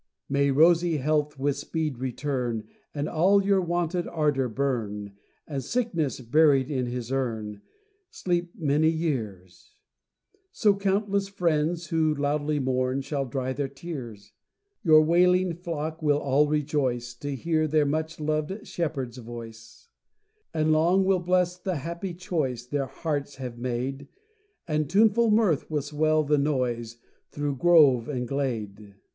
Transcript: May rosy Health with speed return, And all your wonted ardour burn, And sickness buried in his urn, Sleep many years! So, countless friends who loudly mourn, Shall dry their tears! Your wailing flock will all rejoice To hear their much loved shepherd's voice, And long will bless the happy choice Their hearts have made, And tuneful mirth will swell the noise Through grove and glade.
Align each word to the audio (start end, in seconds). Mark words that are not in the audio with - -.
May 0.27 0.49
rosy 0.49 0.97
Health 0.97 1.37
with 1.37 1.57
speed 1.57 1.99
return, 1.99 2.63
And 2.91 3.07
all 3.07 3.45
your 3.45 3.61
wonted 3.61 4.07
ardour 4.07 4.49
burn, 4.49 5.13
And 5.47 5.63
sickness 5.63 6.19
buried 6.21 6.71
in 6.71 6.87
his 6.87 7.11
urn, 7.11 7.61
Sleep 8.09 8.51
many 8.57 8.89
years! 8.89 9.75
So, 10.51 10.75
countless 10.75 11.27
friends 11.27 11.89
who 11.89 12.15
loudly 12.15 12.57
mourn, 12.57 13.01
Shall 13.01 13.25
dry 13.27 13.53
their 13.53 13.67
tears! 13.67 14.33
Your 14.81 15.03
wailing 15.03 15.53
flock 15.53 16.01
will 16.01 16.17
all 16.17 16.47
rejoice 16.47 17.13
To 17.17 17.35
hear 17.35 17.67
their 17.67 17.85
much 17.85 18.19
loved 18.19 18.65
shepherd's 18.65 19.17
voice, 19.17 19.87
And 20.51 20.71
long 20.71 21.05
will 21.05 21.19
bless 21.19 21.59
the 21.59 21.75
happy 21.75 22.15
choice 22.15 22.65
Their 22.65 22.87
hearts 22.87 23.35
have 23.35 23.59
made, 23.59 24.07
And 24.67 24.89
tuneful 24.89 25.29
mirth 25.29 25.69
will 25.69 25.83
swell 25.83 26.23
the 26.23 26.39
noise 26.39 26.97
Through 27.29 27.57
grove 27.57 28.09
and 28.09 28.27
glade. 28.27 28.95